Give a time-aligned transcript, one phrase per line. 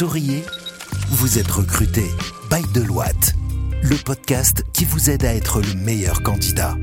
[0.00, 0.42] souriez
[1.10, 2.04] Vous êtes recruté
[2.50, 3.34] by Deloitte,
[3.82, 6.74] le podcast qui vous aide à être le meilleur candidat.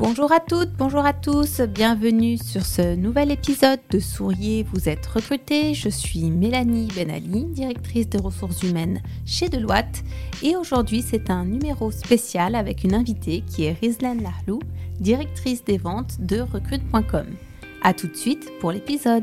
[0.00, 5.06] Bonjour à toutes, bonjour à tous, bienvenue sur ce nouvel épisode de Souriez, vous êtes
[5.06, 5.72] recruté.
[5.72, 10.02] Je suis Mélanie Benali, directrice des ressources humaines chez Deloitte
[10.42, 14.58] et aujourd'hui c'est un numéro spécial avec une invitée qui est Rizlan Lahlou,
[14.98, 17.26] directrice des ventes de recrute.com.
[17.84, 19.22] A tout de suite pour l'épisode.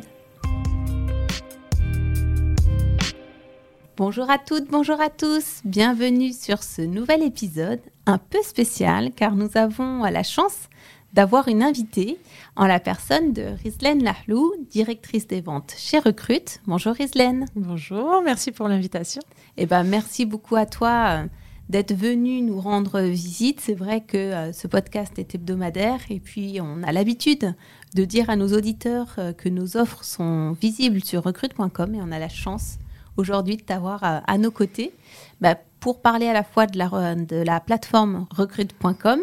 [3.97, 9.37] Bonjour à toutes, bonjour à tous, bienvenue sur ce nouvel épisode un peu spécial car
[9.37, 10.67] nous avons la chance
[11.13, 12.17] d'avoir une invitée
[12.57, 16.59] en la personne de Rizlen Lahlou, directrice des ventes chez Recrute.
[16.67, 17.45] Bonjour Rizlen.
[17.55, 19.21] Bonjour, merci pour l'invitation.
[19.55, 21.27] Eh ben, merci beaucoup à toi euh,
[21.69, 23.61] d'être venu nous rendre visite.
[23.61, 27.55] C'est vrai que euh, ce podcast est hebdomadaire et puis on a l'habitude
[27.95, 32.11] de dire à nos auditeurs euh, que nos offres sont visibles sur recrute.com et on
[32.11, 32.77] a la chance
[33.17, 34.93] aujourd'hui de t'avoir à, nos côtés
[35.41, 39.21] bah, pour parler à la fois de la, de la plateforme recrute.com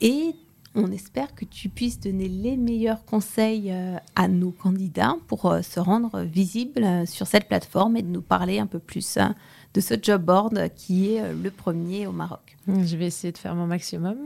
[0.00, 0.34] et
[0.76, 5.62] on espère que tu puisses donner les meilleurs conseils euh, à nos candidats pour euh,
[5.62, 9.34] se rendre visibles euh, sur cette plateforme et de nous parler un peu plus hein,
[9.72, 12.56] de ce job board qui est le premier au Maroc.
[12.68, 14.16] Je vais essayer de faire mon maximum.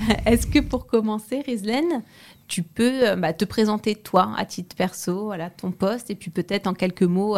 [0.26, 2.02] Est-ce que pour commencer, Rizlen,
[2.48, 6.66] tu peux bah, te présenter toi à titre perso, voilà, ton poste et puis peut-être
[6.66, 7.36] en quelques mots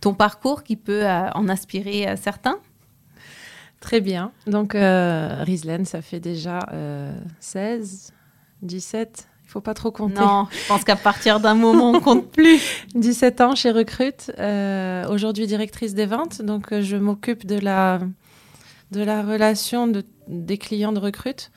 [0.00, 2.58] ton parcours qui peut en inspirer certains?
[3.80, 4.32] Très bien.
[4.46, 5.44] Donc, euh,
[5.84, 6.60] ça fait déjà
[7.40, 8.12] 16,
[8.62, 10.20] 17, il faut pas trop compter.
[10.20, 12.60] Non, je pense qu'à partir d'un moment, on compte plus.
[12.96, 16.42] 17 ans chez Recrute, euh, aujourd'hui directrice des ventes.
[16.42, 18.00] Donc, euh, je m'occupe de la,
[18.90, 21.52] de la relation de, des clients de Recrute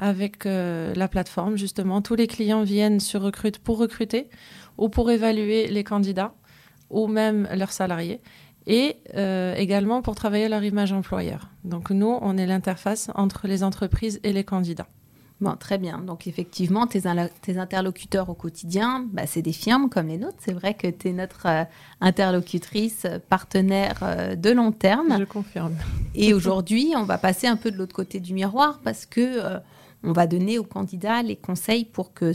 [0.00, 1.56] avec euh, la plateforme.
[1.56, 4.28] Justement, tous les clients viennent sur Recrute pour recruter
[4.78, 6.34] ou pour évaluer les candidats
[6.88, 8.20] ou même leurs salariés
[8.66, 11.50] et euh, également pour travailler leur image employeur.
[11.64, 14.88] Donc nous, on est l'interface entre les entreprises et les candidats.
[15.40, 15.98] Bon, très bien.
[15.98, 17.06] Donc effectivement, tes,
[17.56, 20.36] interlocuteurs au quotidien, bah, c'est des firmes comme les nôtres.
[20.38, 21.64] C'est vrai que tu es notre euh,
[22.00, 25.16] interlocutrice, partenaire euh, de long terme.
[25.18, 25.74] Je confirme.
[26.14, 29.60] Et aujourd'hui, on va passer un peu de l'autre côté du miroir parce que
[30.02, 32.32] on va donner aux candidats les conseils pour que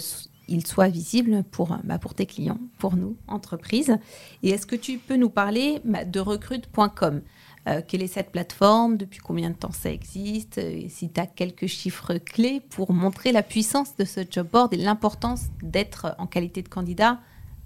[0.48, 3.98] il soit visible pour, bah, pour tes clients, pour nous, entreprises.
[4.44, 7.22] Et est-ce que tu peux nous parler bah, de recrute.com
[7.68, 8.98] euh, Quelle est cette plateforme?
[8.98, 10.58] Depuis combien de temps ça existe?
[10.58, 14.74] Et si tu as quelques chiffres clés pour montrer la puissance de ce job board
[14.74, 17.20] et l'importance d'être en qualité de candidat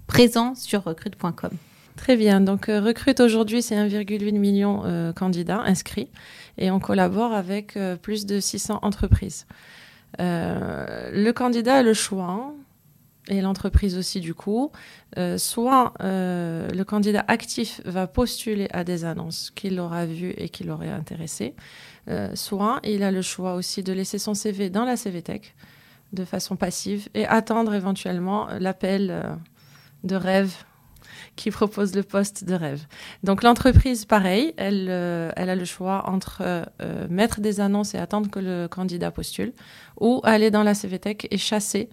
[0.06, 1.50] présent sur recrute.com
[1.96, 2.40] Très bien.
[2.40, 6.08] Donc, euh, Recrute aujourd'hui, c'est 1,8 million de euh, candidats inscrits
[6.56, 9.46] et on collabore avec plus de 600 entreprises.
[10.18, 12.54] Le candidat a le choix
[13.30, 14.70] et l'entreprise aussi du coup,
[15.16, 20.48] euh, soit euh, le candidat actif va postuler à des annonces qu'il aura vues et
[20.48, 21.54] qui l'auraient intéressé,
[22.08, 25.54] euh, soit il a le choix aussi de laisser son CV dans la CVTech
[26.12, 29.38] de façon passive et attendre éventuellement l'appel
[30.02, 30.52] de rêve
[31.40, 32.84] qui propose le poste de rêve.
[33.24, 36.66] Donc l'entreprise, pareil, elle, elle a le choix entre
[37.08, 39.52] mettre des annonces et attendre que le candidat postule,
[39.98, 41.88] ou aller dans la CVTech et chasser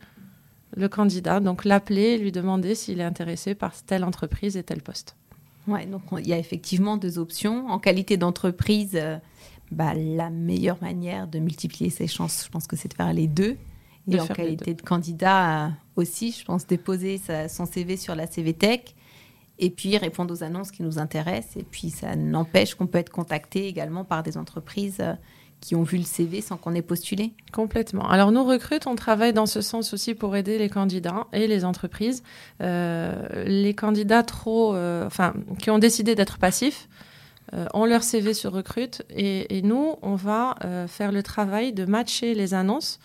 [0.75, 5.15] le candidat, donc l'appeler, lui demander s'il est intéressé par telle entreprise et tel poste.
[5.67, 7.67] Ouais, donc il y a effectivement deux options.
[7.67, 9.17] En qualité d'entreprise, euh,
[9.71, 13.27] bah, la meilleure manière de multiplier ses chances, je pense que c'est de faire les
[13.27, 13.57] deux.
[14.09, 17.19] Et en qualité de candidat euh, aussi, je pense déposer
[17.49, 18.95] son CV sur la CVTech
[19.59, 21.57] et puis répondre aux annonces qui nous intéressent.
[21.57, 25.13] Et puis ça n'empêche qu'on peut être contacté également par des entreprises euh,
[25.62, 28.07] qui ont vu le CV sans qu'on ait postulé Complètement.
[28.07, 31.66] Alors nous recrute, on travaille dans ce sens aussi pour aider les candidats et les
[31.66, 32.23] entreprises.
[32.62, 36.88] Euh, les candidats trop, euh, enfin, qui ont décidé d'être passifs,
[37.53, 40.56] euh, ont leur CV sur recrute et nous, on va
[40.88, 43.00] faire le travail de matcher les annonces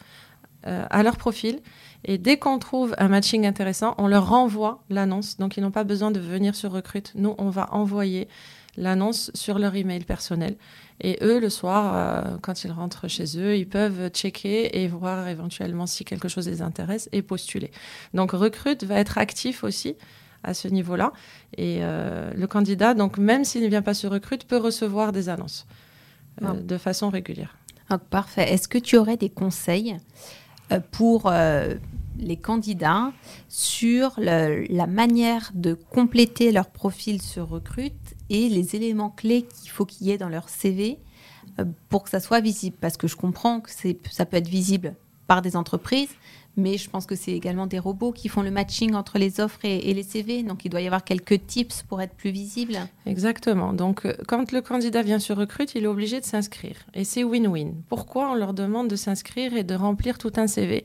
[0.65, 1.61] à leur profil.
[2.05, 5.39] Et dès qu'on trouve un matching intéressant, on leur renvoie l'annonce.
[5.39, 7.13] Donc ils n'ont pas besoin de venir sur recrute.
[7.15, 8.29] Nous, on va envoyer
[8.77, 10.57] l'annonce sur leur email personnel.
[11.01, 15.29] Et eux, le soir, euh, quand ils rentrent chez eux, ils peuvent checker et voir
[15.29, 17.71] éventuellement si quelque chose les intéresse et postuler.
[18.15, 19.97] Donc, Recrute va être actif aussi
[20.45, 21.13] à ce niveau-là.
[21.57, 25.29] Et euh, le candidat, donc même s'il ne vient pas sur Recrute, peut recevoir des
[25.29, 25.67] annonces
[26.43, 27.57] euh, de façon régulière.
[27.89, 28.53] Ah, parfait.
[28.53, 29.97] Est-ce que tu aurais des conseils
[30.91, 31.31] pour
[32.19, 33.13] les candidats
[33.49, 39.85] sur la manière de compléter leur profil sur Recrute et les éléments clés qu'il faut
[39.85, 40.99] qu'il y ait dans leur CV
[41.59, 42.77] euh, pour que ça soit visible.
[42.81, 44.95] Parce que je comprends que ça peut être visible
[45.27, 46.09] par des entreprises,
[46.57, 49.65] mais je pense que c'est également des robots qui font le matching entre les offres
[49.65, 50.43] et, les CV.
[50.43, 52.79] Donc il doit y avoir quelques tips pour être plus visible.
[53.07, 53.73] Exactement.
[53.73, 56.77] Donc euh, quand le candidat vient sur recrute, il est obligé de s'inscrire.
[56.95, 57.73] Et c'est win-win.
[57.89, 60.85] Pourquoi on leur demande de s'inscrire et de remplir tout un CV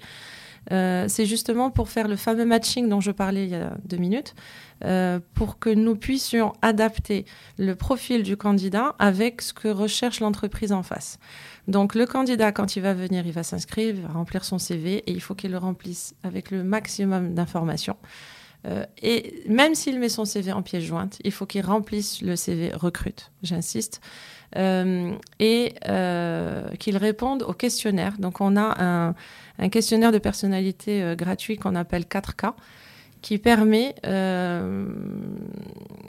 [0.72, 3.98] euh, c'est justement pour faire le fameux matching dont je parlais il y a deux
[3.98, 4.36] minutes,
[4.84, 7.26] euh, pour que nous puissions adapter
[7.58, 11.20] le profil du candidat avec ce que recherche l'entreprise en face.
[11.68, 14.98] Donc le candidat, quand il va venir, il va s'inscrire, il va remplir son CV
[14.98, 17.98] et il faut qu'il le remplisse avec le maximum d'informations.
[18.68, 22.36] Euh, et même s'il met son CV en pièce jointe, il faut qu'il remplisse le
[22.36, 24.02] CV recrute, j'insiste,
[24.56, 28.18] euh, et euh, qu'il réponde au questionnaire.
[28.20, 29.16] Donc on a un,
[29.60, 32.54] un questionnaire de personnalité gratuit qu'on appelle 4K,
[33.22, 34.88] qui permet euh,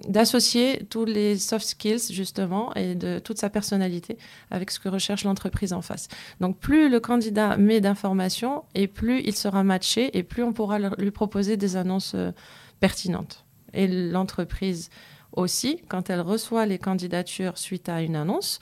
[0.09, 4.19] d'associer tous les soft skills justement et de toute sa personnalité
[4.51, 6.09] avec ce que recherche l'entreprise en face.
[6.41, 10.79] Donc plus le candidat met d'informations et plus il sera matché et plus on pourra
[10.79, 12.33] lui proposer des annonces euh,
[12.81, 13.45] pertinentes.
[13.75, 14.91] Et l'entreprise
[15.33, 18.61] aussi, quand elle reçoit les candidatures suite à une annonce,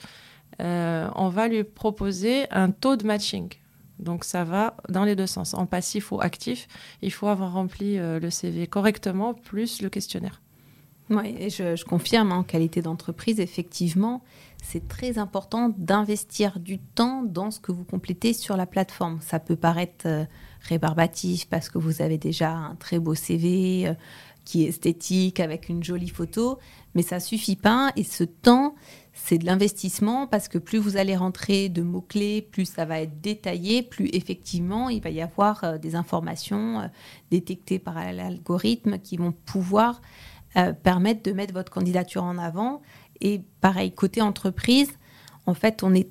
[0.61, 3.49] euh, on va lui proposer un taux de matching.
[3.99, 6.67] Donc ça va dans les deux sens, en passif ou actif.
[7.01, 10.41] Il faut avoir rempli euh, le CV correctement, plus le questionnaire.
[11.09, 14.21] Oui, je, confirme, en qualité d'entreprise, effectivement,
[14.61, 19.19] c'est très important d'investir du temps dans ce que vous complétez sur la plateforme.
[19.21, 20.25] Ça peut paraître euh,
[20.61, 23.93] rébarbatif parce que vous avez déjà un très beau CV euh,
[24.43, 26.59] qui est esthétique avec une jolie photo,
[26.97, 27.91] mais ça suffit pas.
[27.95, 28.73] Et ce temps,
[29.13, 33.21] c'est de l'investissement parce que plus vous allez rentrer de mots-clés, plus ça va être
[33.21, 36.87] détaillé, plus effectivement il va y avoir euh, des informations euh,
[37.29, 40.01] détectées par l'algorithme qui vont pouvoir
[40.55, 42.81] euh, permettre de mettre votre candidature en avant.
[43.21, 44.89] Et pareil, côté entreprise,
[45.45, 46.09] en fait, on est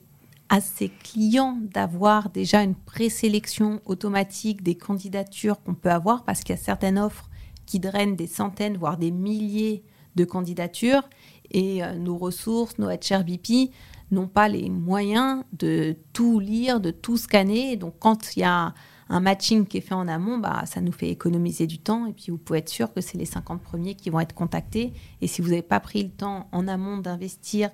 [0.50, 6.58] assez client d'avoir déjà une présélection automatique des candidatures qu'on peut avoir parce qu'il y
[6.58, 7.28] a certaines offres
[7.66, 9.82] qui drainent des centaines, voire des milliers
[10.16, 11.08] de candidatures
[11.50, 13.70] et euh, nos ressources, nos HRBP
[14.10, 17.76] n'ont pas les moyens de tout lire, de tout scanner.
[17.76, 18.74] Donc quand il y a
[19.08, 22.06] un matching qui est fait en amont, bah, ça nous fait économiser du temps.
[22.06, 24.92] Et puis vous pouvez être sûr que c'est les 50 premiers qui vont être contactés.
[25.20, 27.70] Et si vous n'avez pas pris le temps en amont d'investir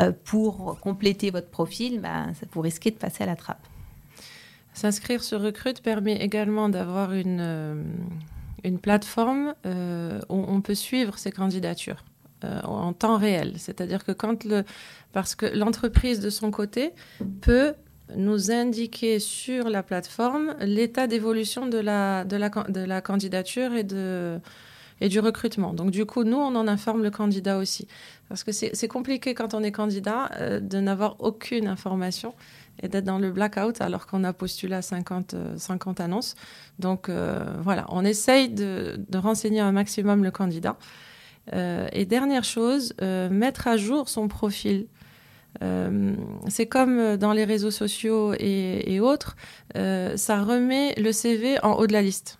[0.00, 3.66] euh, pour compléter votre profil, bah, vous risquez de passer à la trappe.
[4.74, 7.84] S'inscrire sur Recrute permet également d'avoir une, euh,
[8.64, 9.70] une plateforme où
[10.28, 12.02] on peut suivre ses candidatures.
[12.44, 13.54] Euh, en temps réel.
[13.56, 14.64] C'est-à-dire que quand le,
[15.12, 16.92] parce que l'entreprise de son côté
[17.40, 17.74] peut
[18.16, 23.84] nous indiquer sur la plateforme l'état d'évolution de la, de, la, de la candidature et,
[23.84, 24.40] de,
[25.00, 25.72] et du recrutement.
[25.72, 27.86] Donc du coup, nous, on en informe le candidat aussi.
[28.28, 32.34] Parce que c'est compliqué quand on est candidat euh, de n'avoir aucune information
[32.82, 36.34] et d'être dans le blackout alors qu'on a postulé à 50, 50 euh, annonces.
[36.78, 37.10] Donc
[37.62, 40.76] voilà, on essaye de, renseigner un maximum le candidat.
[41.52, 44.86] Euh, et dernière chose, euh, mettre à jour son profil.
[45.62, 46.14] Euh,
[46.48, 49.36] c'est comme dans les réseaux sociaux et, autres,
[49.74, 52.38] ça remet le CV en haut de la liste.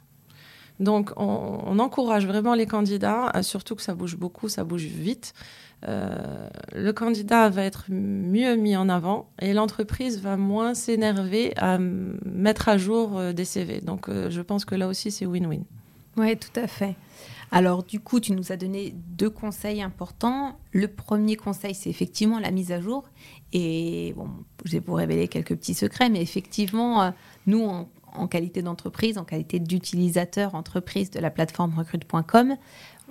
[0.80, 5.34] Donc on, encourage vraiment les candidats, surtout que ça bouge beaucoup, ça bouge vite.
[5.82, 12.68] le candidat va être mieux mis en avant et l'entreprise va moins s'énerver à mettre
[12.68, 13.80] à jour des CV.
[13.80, 15.62] Donc je pense que là aussi c'est win-win.
[16.16, 16.96] Oui, tout à fait.
[17.54, 20.58] Alors du coup, tu nous as donné deux conseils importants.
[20.72, 23.04] Le premier conseil, c'est effectivement la mise à jour.
[23.52, 24.28] Et bon,
[24.64, 27.10] je vais vous révéler quelques petits secrets, mais effectivement, euh,
[27.46, 32.56] nous, en, qualité d'entreprise, en qualité d'utilisateur entreprise de la plateforme recrute.com,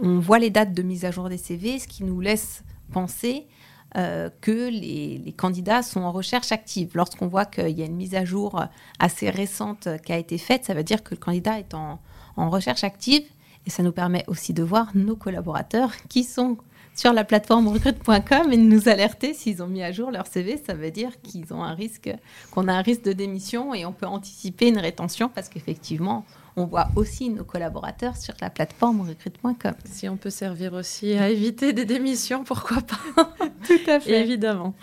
[0.01, 3.47] on voit les dates de mise à jour des CV, ce qui nous laisse penser
[3.95, 6.91] euh, que les, candidats sont en recherche active.
[6.95, 8.63] Lorsqu'on voit qu'il y a une mise à jour
[8.99, 11.99] assez récente qui a été faite, ça veut dire que le candidat est en,
[12.35, 13.23] en recherche active
[13.65, 16.57] et ça nous permet aussi de voir nos collaborateurs qui sont
[16.95, 20.61] sur la plateforme recrute.com et de nous alerter s'ils ont mis à jour leur CV.
[20.63, 22.11] Ça veut dire qu'ils ont un risque,
[22.51, 26.65] qu'on a un risque de démission et on peut anticiper une rétention parce qu'effectivement, on
[26.65, 29.73] voit aussi nos collaborateurs sur la plateforme recrute.com.
[29.85, 33.33] Si on peut servir aussi à éviter des démissions, pourquoi pas?
[33.67, 34.21] Tout à fait.
[34.21, 34.75] Évidemment.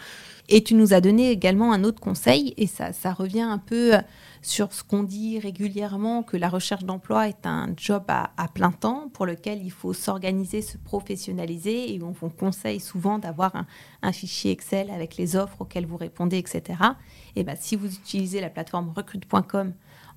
[0.48, 3.92] Et tu nous as donné également un autre conseil, et ça, ça revient un peu
[4.42, 9.10] sur ce qu'on dit régulièrement, que la recherche d'emploi est un job à, plein temps
[9.12, 13.66] pour lequel il faut s'organiser, se professionnaliser, et on vous conseille souvent d'avoir
[14.02, 16.78] un, fichier Excel avec les offres auxquelles vous répondez, etc.
[17.36, 19.72] Et ben, si vous utilisez la plateforme recrute.com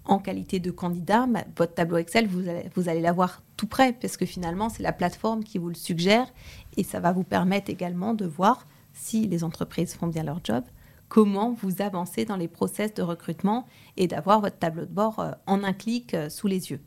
[0.05, 3.93] en qualité de candidat, bah, votre tableau Excel, vous allez, vous allez l'avoir tout prêt,
[3.93, 6.27] parce que finalement, c'est la plateforme qui vous le suggère,
[6.77, 10.63] et ça va vous permettre également de voir si les entreprises font bien leur job,
[11.13, 13.67] comment vous avancez dans les process de recrutement
[13.97, 16.81] et d'avoir votre tableau de bord euh, en un clic euh, sous les yeux.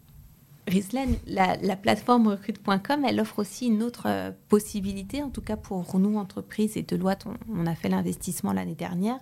[0.66, 6.00] Rislaine, la, plateforme recrute.com, elle offre aussi une autre euh, possibilité, en tout cas pour
[6.00, 9.20] nous, entreprises et Deloitte, on, on a fait l'investissement l'année dernière,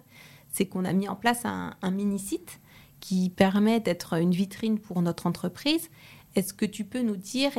[0.50, 2.60] c'est qu'on a mis en place un, un mini-site
[3.00, 5.90] qui permet d'être une vitrine pour notre entreprise.
[6.34, 7.52] Est-ce que tu peux nous dire,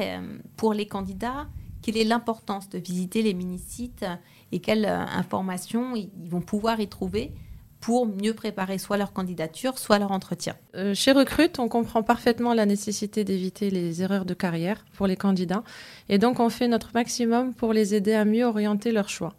[0.58, 1.46] pour les candidats,
[1.86, 4.06] quelle est l'importance de visiter les mini-sites
[4.52, 7.32] et quelles euh, informations ils vont pouvoir y trouver
[7.80, 10.56] pour mieux préparer soit leur candidature, soit leur entretien.
[10.74, 15.16] Euh, chez Recrute, on comprend parfaitement la nécessité d'éviter les erreurs de carrière pour les
[15.16, 15.64] candidats
[16.10, 19.36] et donc on fait notre maximum pour les aider à mieux orienter leur choix.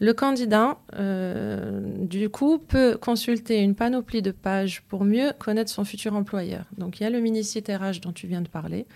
[0.00, 5.84] Le candidat, euh, du coup, peut consulter une panoplie de pages pour mieux connaître son
[5.84, 6.64] futur employeur.
[6.76, 8.86] Donc il y a le mini-site RH dont tu viens de parler.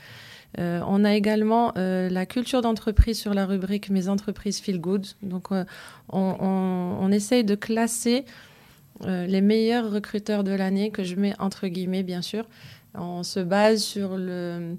[0.58, 5.06] Euh, on a également euh, la culture d'entreprise sur la rubrique Mes entreprises feel good.
[5.22, 5.64] Donc, euh,
[6.10, 8.24] on, essaye de classer
[9.04, 12.46] les meilleurs recruteurs de l'année, que je mets entre guillemets, bien sûr.
[12.94, 14.76] On se base sur le,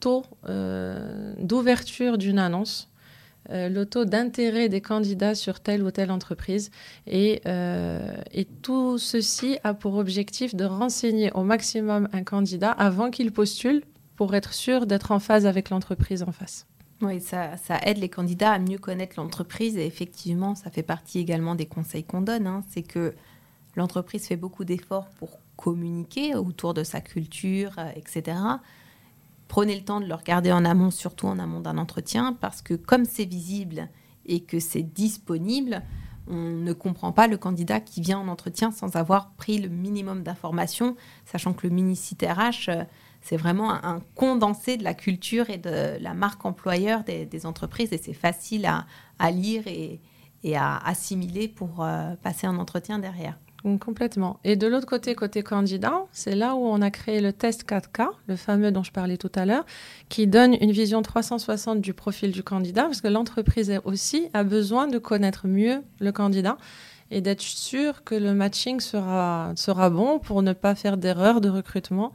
[0.00, 0.24] taux
[1.38, 2.88] d'ouverture d'une annonce.
[3.48, 6.70] le taux d'intérêt des candidats sur telle ou telle entreprise.
[7.06, 7.40] Et,
[8.60, 13.82] tout ceci a pour objectif de renseigner au maximum un candidat avant qu'il postule
[14.22, 16.68] pour être sûr d'être en phase avec l'entreprise en face.
[17.00, 21.56] Oui, ça, aide les candidats à mieux connaître l'entreprise et effectivement, ça fait partie également
[21.56, 22.46] des conseils qu'on donne.
[22.46, 22.62] Hein.
[22.68, 23.16] C'est que
[23.74, 28.38] l'entreprise fait beaucoup d'efforts pour communiquer autour de sa culture, euh, etc.
[29.48, 32.74] Prenez le temps de le regarder en amont, surtout en amont d'un entretien, parce que
[32.74, 33.88] comme c'est visible
[34.24, 35.82] et que c'est disponible,
[36.28, 40.22] on ne comprend pas le candidat qui vient en entretien sans avoir pris le minimum
[40.22, 42.84] d'informations, sachant que le mini-site RH, euh,
[43.22, 47.98] c'est vraiment un, condensé de la culture et de la marque employeur des, entreprises et
[47.98, 48.66] c'est facile
[49.18, 50.00] à, lire et,
[50.56, 53.38] à assimiler pour euh, passer un entretien derrière.
[53.62, 54.40] Complètement.
[54.42, 58.08] Et de l'autre côté, côté candidat, c'est là où on a créé le test 4K,
[58.26, 59.64] le fameux dont je parlais tout à l'heure,
[60.08, 64.88] qui donne une vision 360 du profil du candidat, parce que l'entreprise aussi a besoin
[64.88, 66.56] de connaître mieux le candidat
[67.12, 71.48] et d'être sûr que le matching sera, sera bon pour ne pas faire d'erreur de
[71.48, 72.12] recrutement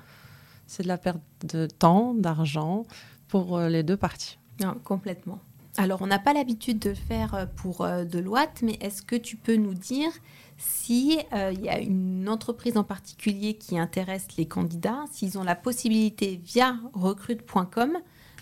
[0.68, 2.86] c'est de la perte de temps, d'argent
[3.28, 4.38] pour euh, les deux parties.
[4.62, 5.40] Non, complètement.
[5.78, 9.16] Alors, on n'a pas l'habitude de le faire euh, pour euh, Deloitte, mais est-ce que
[9.16, 10.12] tu peux nous dire
[10.60, 11.20] s'il
[11.52, 16.42] il y a une entreprise en particulier qui intéresse les candidats, s'ils ont la possibilité
[16.44, 17.96] via recrute.com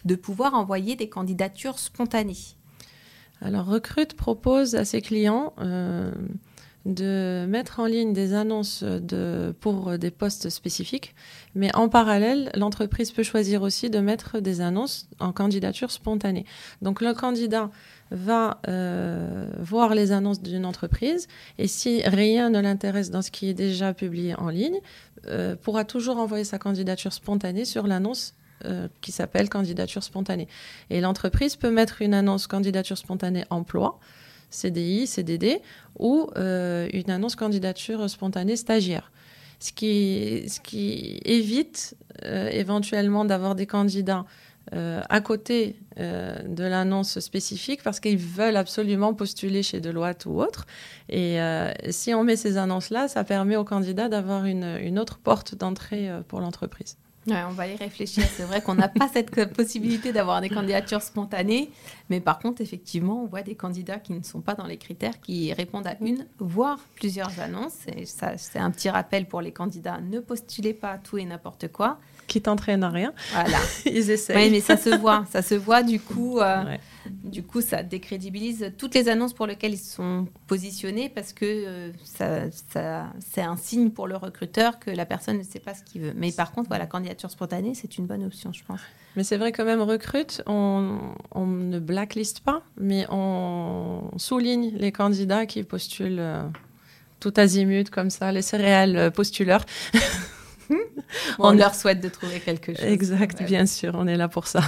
[0.05, 2.55] de pouvoir envoyer des candidatures spontanées?
[3.41, 5.51] Alors, Recrute propose à ses clients
[6.85, 8.83] de mettre en ligne des annonces
[9.59, 11.15] pour des postes spécifiques,
[11.55, 16.45] mais en parallèle, l'entreprise peut choisir aussi de mettre des annonces en candidature spontanée.
[16.81, 17.71] Donc le candidat
[18.11, 21.27] va euh, voir les annonces d'une entreprise
[21.57, 24.79] et si rien ne l'intéresse dans ce qui est déjà publié en ligne,
[25.27, 30.47] euh, pourra toujours envoyer sa candidature spontanée sur l'annonce euh, qui s'appelle candidature spontanée.
[30.89, 33.99] Et l'entreprise peut mettre une annonce candidature spontanée emploi
[34.55, 35.61] CDI, CDD,
[35.99, 39.11] ou euh, une annonce candidature spontanée stagiaire.
[39.59, 44.25] Ce qui, évite euh, éventuellement d'avoir des candidats
[44.73, 50.65] euh, à côté de l'annonce spécifique parce qu'ils veulent absolument postuler chez Deloitte ou autre.
[51.07, 51.37] Et
[51.89, 56.41] si on met ces annonces-là, ça permet aux candidats d'avoir une autre porte d'entrée pour
[56.41, 58.23] l'entreprise on va y réfléchir.
[58.35, 61.71] C'est vrai qu'on n'a pas cette possibilité d'avoir des candidatures spontanées,
[62.09, 65.19] mais par contre, effectivement, on voit des candidats qui ne sont pas dans les critères,
[65.21, 67.87] qui répondent à une, voire plusieurs annonces.
[67.95, 71.71] Et ça, c'est un petit rappel pour les candidats ne postulez pas tout et n'importe
[71.71, 71.99] quoi.
[72.27, 73.13] Qui t'entraînent à rien.
[73.33, 73.57] Voilà.
[73.85, 74.35] Ils essayent.
[74.35, 75.25] Oui, mais ça se voit.
[75.31, 76.39] Ça se voit du coup.
[76.39, 76.77] Euh,
[77.09, 81.91] du coup, ça décrédibilise toutes les annonces pour lesquelles ils sont positionnés parce que euh,
[82.03, 86.01] ça, c'est un signe pour le recruteur que la personne ne sait pas ce qu'il
[86.01, 86.13] veut.
[86.15, 88.79] Mais par contre, voilà, la candidature spontanée, c'est une bonne option, je pense.
[89.15, 90.99] Mais c'est vrai quand même, recrute, on,
[91.35, 96.43] ne blacklist pas, mais on souligne les candidats qui postulent euh,
[97.19, 99.65] tout azimut comme ça, les céréales euh, postuleurs.
[101.39, 102.83] on, leur souhaite de trouver quelque chose.
[102.83, 104.61] Exact, bien sûr, on est là pour ça.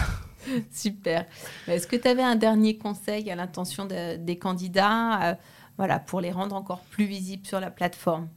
[0.71, 1.25] Super.
[1.67, 5.35] Est-ce que tu avais un dernier conseil à l'intention des candidats euh,
[5.77, 8.27] voilà, pour les rendre encore plus visibles sur la plateforme?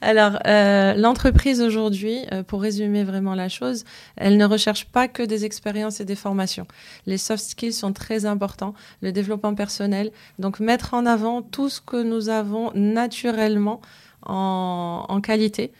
[0.00, 3.84] Alors, euh, l'entreprise aujourd'hui, euh, pour résumer vraiment la chose,
[4.16, 6.68] elle ne recherche pas que des expériences et des formations.
[7.06, 10.12] Les soft skills sont très importants, le développement personnel.
[10.38, 13.80] Donc, mettre en avant tout ce que nous avons naturellement
[14.22, 15.72] en, en qualité.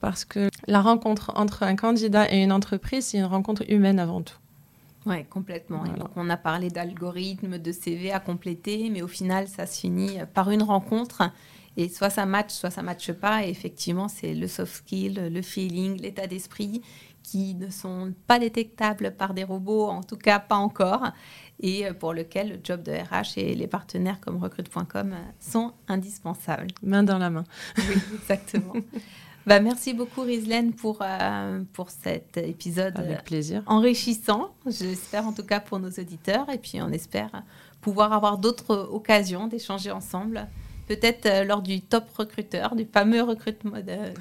[0.00, 4.22] parce que la rencontre entre un candidat et une entreprise, c'est une rencontre humaine avant
[4.22, 4.36] tout.
[5.06, 5.84] Oui, complètement.
[5.84, 10.18] donc, on a parlé d'algorithmes, de CV à compléter, mais au final, ça se finit
[10.34, 11.30] par une rencontre.
[11.76, 13.46] Et soit ça match, soit ça matche pas.
[13.46, 16.82] Et effectivement, c'est le soft skill, le feeling, l'état d'esprit
[17.22, 21.10] qui ne sont pas détectables par des robots, en tout cas pas encore,
[21.58, 26.68] et pour lequel le job de RH et les partenaires comme recrute.com sont indispensables.
[26.82, 27.44] Main dans la main.
[27.78, 28.74] Oui, exactement.
[29.46, 33.62] Bah, merci beaucoup, Rislaine, pour, euh, pour cet épisode Avec plaisir.
[33.66, 34.50] enrichissant.
[34.66, 36.50] J'espère en tout cas pour nos auditeurs.
[36.50, 37.30] Et puis, on espère
[37.80, 40.48] pouvoir avoir d'autres occasions d'échanger ensemble.
[40.88, 43.76] Peut-être euh, lors du top recruteur, du fameux recrutement,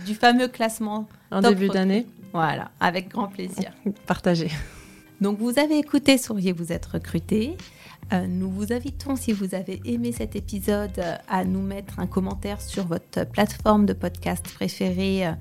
[0.06, 1.08] du fameux classement.
[1.32, 2.06] En début d'année.
[2.32, 3.72] Voilà, avec grand plaisir.
[4.06, 4.52] Partagez.
[5.22, 7.58] Donc, vous avez écouté Souriez, vous êtes recruté.
[8.14, 12.62] Euh, nous vous invitons, si vous avez aimé cet épisode, à nous mettre un commentaire
[12.62, 15.32] sur votre plateforme de podcast préférée euh,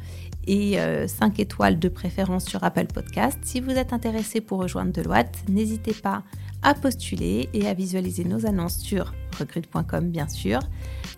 [0.47, 3.39] et 5 euh, étoiles de préférence sur Apple Podcast.
[3.43, 6.23] Si vous êtes intéressé pour rejoindre Deloitte, n'hésitez pas
[6.63, 10.61] à postuler et à visualiser nos annonces sur recrute.com bien sûr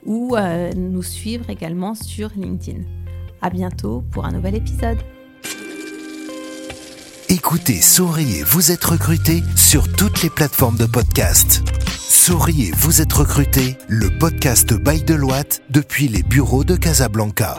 [0.04, 0.36] ou
[0.76, 2.82] nous suivre également sur LinkedIn.
[3.42, 4.98] À bientôt pour un nouvel épisode.
[7.28, 11.60] Écoutez Souriez, vous êtes recruté sur toutes les plateformes de podcast.
[11.88, 17.58] Souriez, vous êtes recruté, le podcast by Deloitte depuis les bureaux de Casablanca.